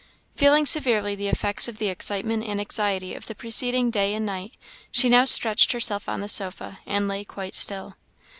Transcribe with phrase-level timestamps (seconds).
[0.35, 4.53] Feeling severely the effects of the excitement and anxiety of the preceding day and night,
[4.91, 7.95] she now stretched herself on the sofa, and lay quite still.